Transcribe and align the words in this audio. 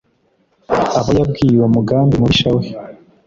Abo 0.99 1.11
yabwiye 1.19 1.55
uwo 1.57 1.67
mugambi 1.75 2.13
mubisha 2.21 2.49
we 2.55 2.65